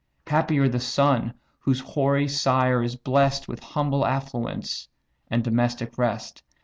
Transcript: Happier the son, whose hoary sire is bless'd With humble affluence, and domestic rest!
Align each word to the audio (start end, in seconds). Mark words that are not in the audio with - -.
Happier 0.25 0.67
the 0.67 0.79
son, 0.79 1.35
whose 1.59 1.79
hoary 1.81 2.27
sire 2.27 2.81
is 2.81 2.95
bless'd 2.95 3.47
With 3.47 3.59
humble 3.59 4.03
affluence, 4.03 4.87
and 5.29 5.43
domestic 5.43 5.95
rest! 5.95 6.41